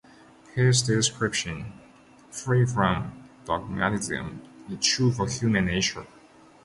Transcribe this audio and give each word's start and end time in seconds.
His 0.55 0.81
description, 0.81 1.73
free 2.31 2.65
from 2.65 3.29
dogmatism, 3.45 4.41
is 4.67 4.83
true 4.83 5.13
to 5.13 5.25
human 5.27 5.65
nature. 5.65 6.07